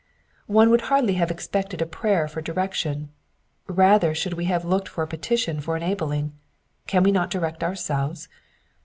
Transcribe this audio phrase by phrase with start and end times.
[0.47, 3.09] One would hardly have expected a prayer for direction;
[3.67, 6.33] rather should we have looked for a petition for enabling.
[6.87, 8.27] Can we not direct ourselves?.